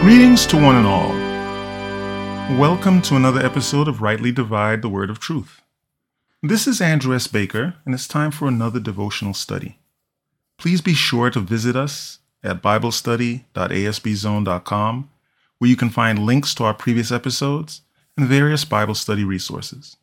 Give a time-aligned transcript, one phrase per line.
[0.00, 1.10] Greetings to one and all.
[2.58, 5.60] Welcome to another episode of Rightly Divide the Word of Truth.
[6.42, 7.26] This is Andrew S.
[7.26, 9.78] Baker, and it's time for another devotional study.
[10.56, 15.10] Please be sure to visit us at BibleStudy.asbzone.com,
[15.58, 17.82] where you can find links to our previous episodes
[18.16, 19.98] and various Bible study resources.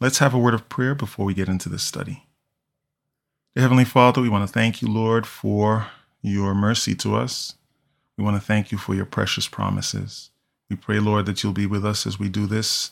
[0.00, 2.24] Let's have a word of prayer before we get into this study.
[3.54, 5.86] Heavenly Father, we want to thank you, Lord, for
[6.20, 7.54] your mercy to us
[8.20, 10.28] we want to thank you for your precious promises.
[10.68, 12.90] We pray, Lord, that you'll be with us as we do this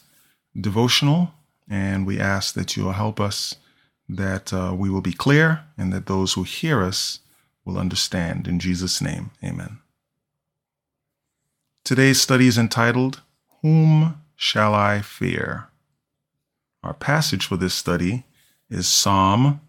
[0.58, 1.32] devotional,
[1.68, 3.54] and we ask that you'll help us,
[4.08, 7.20] that uh, we will be clear, and that those who hear us
[7.66, 8.48] will understand.
[8.48, 9.80] In Jesus' name, amen.
[11.84, 13.20] Today's study is entitled,
[13.60, 15.68] Whom Shall I Fear?
[16.82, 18.24] Our passage for this study
[18.70, 19.60] is Psalm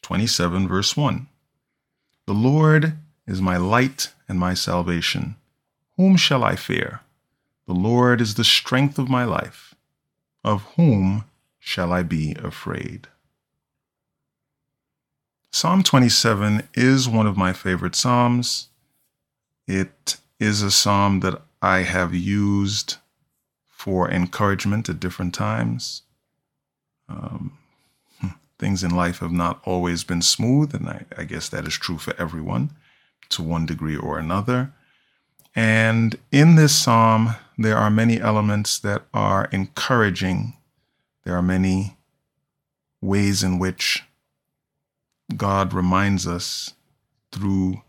[0.00, 1.28] 27, verse 1.
[2.26, 2.94] The Lord
[3.26, 5.36] is my light and my salvation.
[5.98, 7.00] Whom shall I fear?
[7.66, 9.74] The Lord is the strength of my life.
[10.42, 11.24] Of whom
[11.58, 13.08] shall I be afraid?
[15.52, 18.68] Psalm 27 is one of my favorite Psalms.
[19.66, 22.96] It is a Psalm that I have used
[23.68, 26.04] for encouragement at different times.
[27.06, 27.58] Um,
[28.58, 31.98] things in life have not always been smooth, and I, I guess that is true
[31.98, 32.70] for everyone
[33.32, 34.72] to one degree or another.
[35.54, 40.56] And in this psalm, there are many elements that are encouraging.
[41.24, 41.96] There are many
[43.00, 44.02] ways in which
[45.36, 46.74] God reminds us
[47.30, 47.82] through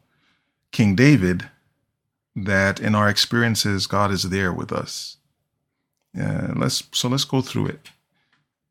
[0.71, 1.49] King David
[2.35, 5.17] that in our experiences, God is there with us.
[6.19, 7.89] Uh, let's so let's go through it.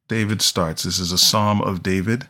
[0.08, 0.82] David starts.
[0.82, 2.28] This is a psalm of David.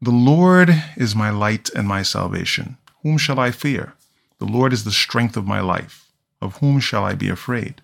[0.00, 2.78] The Lord is my light and my salvation.
[3.02, 3.94] Whom shall I fear?
[4.38, 6.10] The Lord is the strength of my life.
[6.40, 7.82] Of whom shall I be afraid?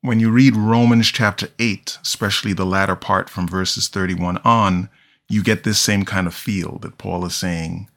[0.00, 4.88] When you read Romans chapter 8, especially the latter part from verses 31 on,
[5.28, 7.88] you get this same kind of feel that Paul is saying,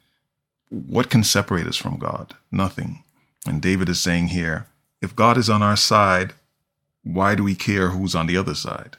[0.68, 2.34] What can separate us from God?
[2.50, 3.04] Nothing.
[3.46, 4.66] And David is saying here,
[5.00, 6.34] if God is on our side,
[7.02, 8.96] why do we care who's on the other side?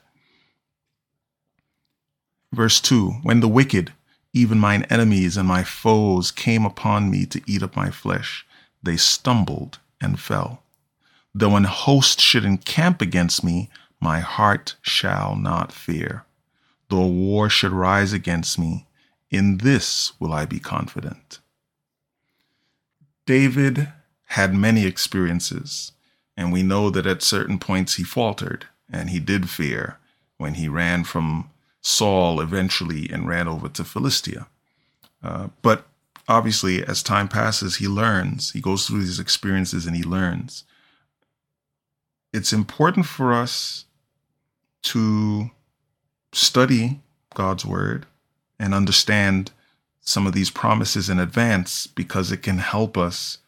[2.52, 3.94] Verse 2 When the wicked,
[4.34, 8.46] even mine enemies and my foes came upon me to eat up my flesh.
[8.82, 10.64] They stumbled and fell.
[11.34, 13.70] Though an host should encamp against me,
[14.00, 16.26] my heart shall not fear.
[16.90, 18.88] Though war should rise against me,
[19.30, 21.40] in this will I be confident.
[23.26, 23.94] David
[24.28, 25.92] had many experiences,
[26.36, 29.98] and we know that at certain points he faltered and he did fear
[30.38, 31.50] when he ran from
[31.82, 34.48] Saul eventually and ran over to Philistia.
[35.24, 35.88] Uh, but
[36.28, 38.52] obviously, as time passes, he learns.
[38.52, 40.64] He goes through these experiences and he learns.
[42.34, 43.86] It's important for us
[44.84, 45.52] to
[46.32, 47.02] study
[47.34, 48.06] God's word
[48.60, 49.52] and understand
[50.02, 53.40] some of these promises in advance because it can help us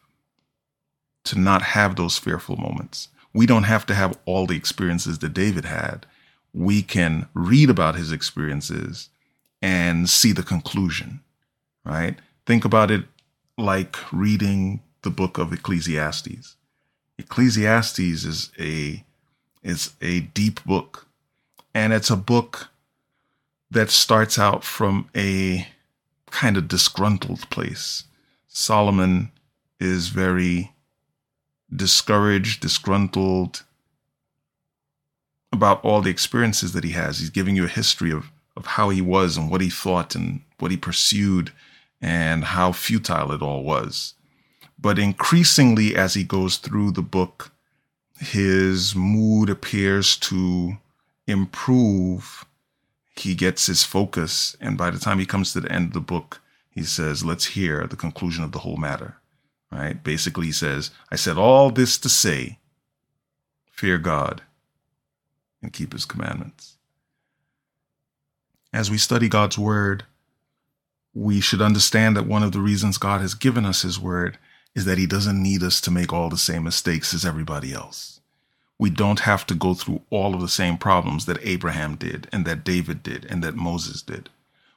[1.24, 3.08] to not have those fearful moments.
[3.32, 6.06] We don't have to have all the experiences that David had
[6.54, 9.10] we can read about his experiences
[9.60, 11.20] and see the conclusion,
[11.84, 12.16] right?
[12.46, 13.04] Think about it
[13.58, 16.56] like reading the book of Ecclesiastes.
[17.18, 19.04] Ecclesiastes is a
[19.62, 21.06] is a deep book
[21.74, 22.68] and it's a book
[23.70, 25.66] that starts out from a
[26.30, 28.04] kind of disgruntled place.
[28.46, 29.32] Solomon
[29.80, 30.72] is very
[31.74, 33.64] discouraged, disgruntled,
[35.54, 37.18] about all the experiences that he has.
[37.18, 40.42] He's giving you a history of, of how he was and what he thought and
[40.58, 41.52] what he pursued
[42.02, 44.14] and how futile it all was.
[44.78, 47.52] But increasingly, as he goes through the book,
[48.20, 50.76] his mood appears to
[51.26, 52.44] improve.
[53.16, 54.56] He gets his focus.
[54.60, 56.40] And by the time he comes to the end of the book,
[56.70, 59.16] he says, Let's hear the conclusion of the whole matter.
[59.72, 60.02] Right?
[60.04, 62.58] Basically, he says, I said all this to say,
[63.74, 64.42] fear God
[65.64, 66.76] and keep his commandments.
[68.72, 70.04] As we study God's word,
[71.14, 74.38] we should understand that one of the reasons God has given us his word
[74.74, 78.20] is that he doesn't need us to make all the same mistakes as everybody else.
[78.78, 82.44] We don't have to go through all of the same problems that Abraham did and
[82.44, 84.28] that David did and that Moses did.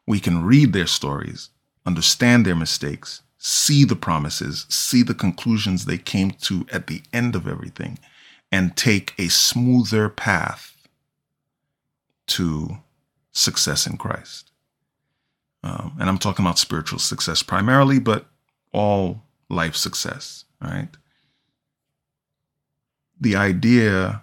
[0.06, 1.50] We can read their stories,
[1.86, 7.36] understand their mistakes, see the promises, see the conclusions they came to at the end
[7.36, 7.98] of everything,
[8.52, 10.77] and take a smoother path
[12.28, 12.78] to
[13.32, 14.52] success in Christ.
[15.64, 18.26] Um, and I'm talking about spiritual success primarily, but
[18.72, 20.90] all life success, right?
[23.20, 24.22] The idea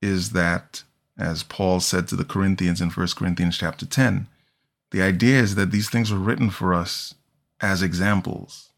[0.00, 0.82] is that,
[1.16, 4.26] as Paul said to the Corinthians in 1 Corinthians chapter 10,
[4.90, 7.14] the idea is that these things were written for us
[7.60, 8.70] as examples,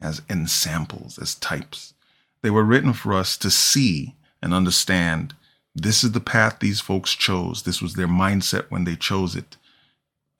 [0.00, 1.94] as ensamples, as types.
[2.42, 5.34] They were written for us to see and understand
[5.74, 7.62] this is the path these folks chose.
[7.62, 9.56] This was their mindset when they chose it.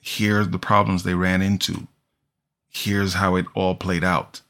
[0.00, 1.86] Here are the problems they ran into.
[2.68, 4.42] Here's how it all played out.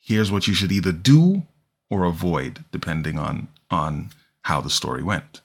[0.00, 1.44] Here's what you should either do
[1.90, 4.10] or avoid, depending on, on
[4.42, 5.40] how the story went.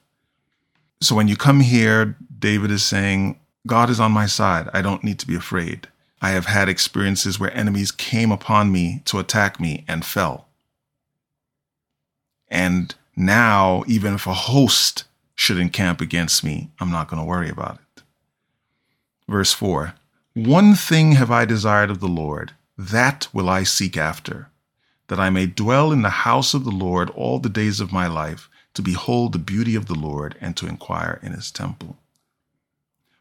[1.01, 4.69] So when you come here, David is saying, God is on my side.
[4.74, 5.88] I don't need to be afraid.
[6.22, 10.48] I have had experiences where enemies came upon me to attack me and fell.
[12.50, 15.03] And now, even if a host
[15.35, 18.03] should encamp against me, I'm not going to worry about it.
[19.27, 19.94] Verse 4
[20.33, 24.50] One thing have I desired of the Lord, that will I seek after,
[25.07, 28.07] that I may dwell in the house of the Lord all the days of my
[28.07, 31.97] life, to behold the beauty of the Lord and to inquire in his temple.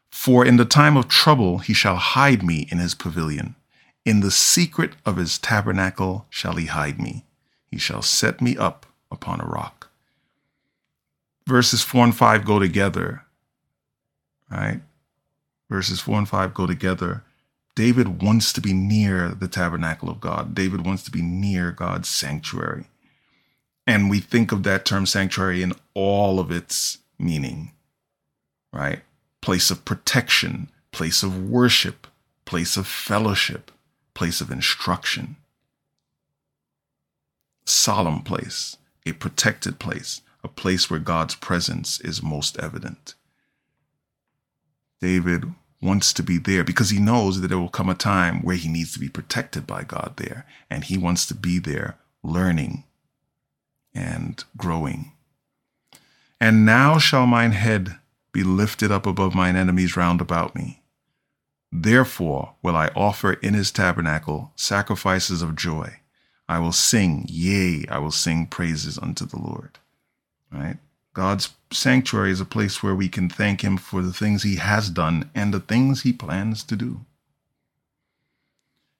[0.09, 3.55] For in the time of trouble he shall hide me in his pavilion.
[4.05, 7.25] In the secret of his tabernacle shall he hide me.
[7.67, 9.78] He shall set me up upon a rock.
[11.49, 13.25] Verses 4 and 5 go together,
[14.51, 14.81] right?
[15.69, 17.23] Verses 4 and 5 go together.
[17.75, 20.53] David wants to be near the tabernacle of God.
[20.53, 22.85] David wants to be near God's sanctuary.
[23.87, 27.71] And we think of that term sanctuary in all of its meaning,
[28.71, 29.01] right?
[29.41, 32.07] place of protection, place of worship,
[32.45, 33.71] place of fellowship,
[34.13, 35.35] place of instruction.
[37.65, 43.15] Solemn place, a protected place, a place where God's presence is most evident.
[45.01, 48.55] David wants to be there because he knows that there will come a time where
[48.55, 52.83] he needs to be protected by God there, and he wants to be there learning
[53.93, 55.13] and growing.
[56.39, 57.97] And now shall mine head
[58.31, 60.81] be lifted up above mine enemies round about me.
[61.71, 65.99] Therefore will I offer in his tabernacle sacrifices of joy.
[66.47, 69.77] I will sing, yea, I will sing praises unto the Lord.
[70.51, 70.77] Right?
[71.13, 74.89] God's sanctuary is a place where we can thank him for the things he has
[74.89, 77.05] done and the things he plans to do.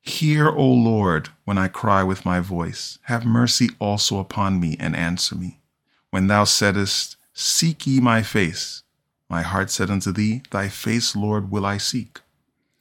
[0.01, 2.99] Hear, O Lord, when I cry with my voice.
[3.03, 5.59] Have mercy also upon me and answer me.
[6.09, 8.83] When thou saidest, Seek ye my face,
[9.29, 12.19] my heart said unto thee, Thy face, Lord, will I seek.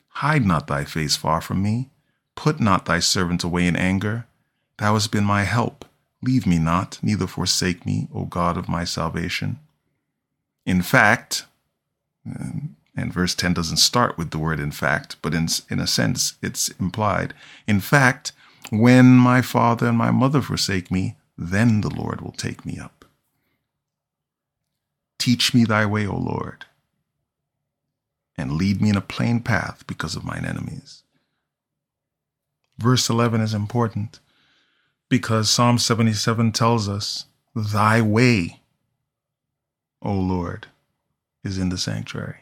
[0.08, 1.90] Hide not thy face far from me.
[2.34, 4.26] Put not thy servant away in anger.
[4.78, 5.84] Thou hast been my help.
[6.22, 9.58] Leave me not, neither forsake me, O God of my salvation.
[10.66, 11.46] In fact,
[12.26, 15.86] um, and verse 10 doesn't start with the word in fact, but in, in a
[15.86, 17.32] sense it's implied.
[17.66, 18.32] In fact,
[18.70, 23.04] when my father and my mother forsake me, then the Lord will take me up.
[25.18, 26.66] Teach me thy way, O Lord,
[28.36, 31.04] and lead me in a plain path because of mine enemies.
[32.78, 34.20] Verse 11 is important
[35.08, 38.60] because Psalm 77 tells us, Thy way,
[40.02, 40.66] O Lord,
[41.44, 42.40] is in the sanctuary.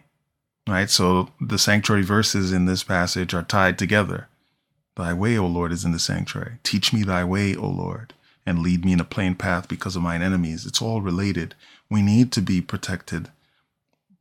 [0.68, 0.90] Right?
[0.90, 4.28] So the sanctuary verses in this passage are tied together.
[4.96, 6.58] Thy way, O Lord, is in the sanctuary.
[6.64, 10.02] Teach me thy way, O Lord, and lead me in a plain path because of
[10.02, 10.66] mine enemies.
[10.66, 11.54] It's all related.
[11.88, 13.30] We need to be protected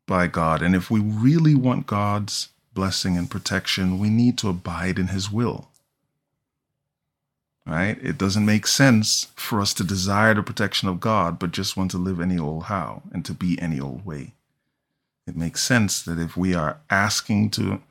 [0.05, 0.61] by God.
[0.61, 5.31] And if we really want God's blessing and protection, we need to abide in his
[5.31, 5.69] will.
[7.67, 7.97] Right?
[8.01, 11.89] It doesn't make sense for us to desire the protection of God, but just want
[11.91, 14.33] to live any old how and to be any old way.
[15.25, 17.81] It makes sense that if we are asking to,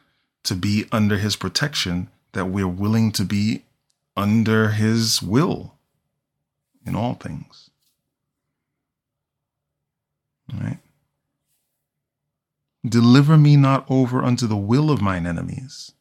[0.45, 3.65] to be under his protection, that we're willing to be
[4.17, 5.75] under his will
[6.87, 7.71] in all things.
[10.53, 10.79] Right?
[12.87, 15.93] Deliver me not over unto the will of mine enemies,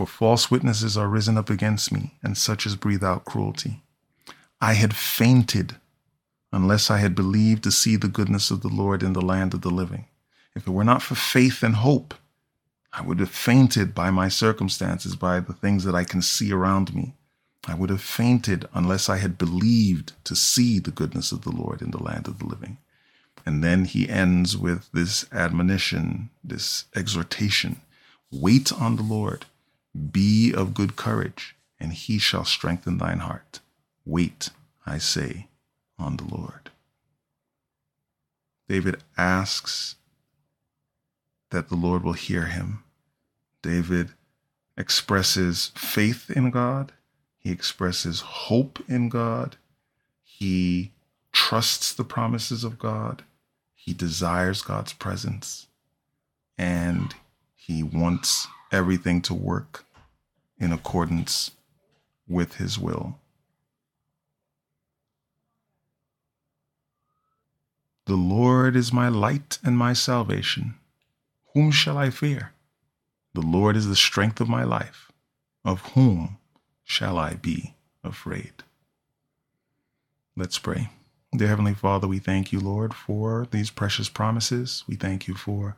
[0.00, 3.82] for false witnesses are risen up against me, and such as breathe out cruelty.
[4.58, 5.76] I had fainted
[6.50, 9.60] unless I had believed to see the goodness of the Lord in the land of
[9.60, 10.06] the living.
[10.56, 12.14] If it were not for faith and hope,
[12.94, 16.94] I would have fainted by my circumstances, by the things that I can see around
[16.94, 17.12] me.
[17.68, 21.82] I would have fainted unless I had believed to see the goodness of the Lord
[21.82, 22.78] in the land of the living.
[23.44, 27.82] And then he ends with this admonition, this exhortation
[28.32, 29.46] Wait on the Lord,
[30.12, 33.60] be of good courage, and he shall strengthen thine heart.
[34.04, 34.50] Wait,
[34.86, 35.48] I say,
[35.98, 36.70] on the Lord.
[38.68, 39.96] David asks
[41.50, 42.84] that the Lord will hear him.
[43.62, 44.10] David
[44.76, 46.92] expresses faith in God.
[47.38, 49.56] He expresses hope in God.
[50.22, 50.92] He
[51.32, 53.24] trusts the promises of God.
[53.74, 55.66] He desires God's presence.
[56.56, 57.14] And
[57.54, 59.84] he wants everything to work
[60.58, 61.52] in accordance
[62.28, 63.18] with his will.
[68.06, 70.74] The Lord is my light and my salvation.
[71.54, 72.52] Whom shall I fear?
[73.34, 75.12] The Lord is the strength of my life.
[75.64, 76.38] Of whom
[76.84, 78.52] shall I be afraid?
[80.36, 80.90] Let's pray.
[81.36, 84.82] Dear Heavenly Father, we thank you, Lord, for these precious promises.
[84.88, 85.76] We thank you for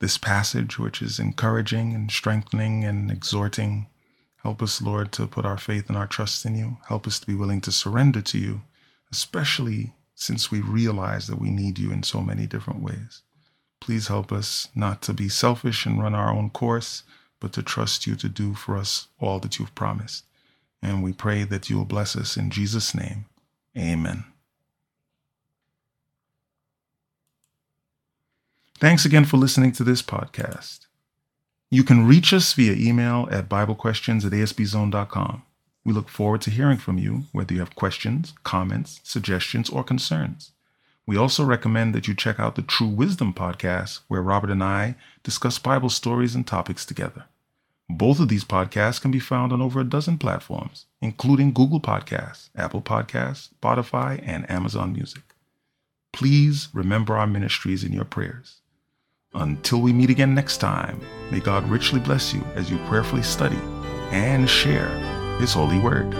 [0.00, 3.86] this passage, which is encouraging and strengthening and exhorting.
[4.42, 6.78] Help us, Lord, to put our faith and our trust in you.
[6.88, 8.62] Help us to be willing to surrender to you,
[9.10, 13.22] especially since we realize that we need you in so many different ways.
[13.80, 17.02] Please help us not to be selfish and run our own course,
[17.40, 20.24] but to trust you to do for us all that you've promised.
[20.82, 23.26] And we pray that you will bless us in Jesus' name.
[23.76, 24.24] Amen.
[28.78, 30.80] Thanks again for listening to this podcast.
[31.70, 35.42] You can reach us via email at BibleQuestions at ASBZone.com.
[35.82, 40.52] We look forward to hearing from you, whether you have questions, comments, suggestions, or concerns.
[41.06, 44.96] We also recommend that you check out the True Wisdom podcast, where Robert and I
[45.22, 47.24] discuss Bible stories and topics together.
[47.88, 52.50] Both of these podcasts can be found on over a dozen platforms, including Google Podcasts,
[52.54, 55.22] Apple Podcasts, Spotify, and Amazon Music.
[56.12, 58.60] Please remember our ministries in your prayers.
[59.34, 63.58] Until we meet again next time, may God richly bless you as you prayerfully study
[64.10, 64.88] and share
[65.38, 66.14] His holy word.